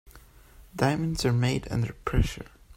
[0.75, 2.47] Diamonds are made under pressure.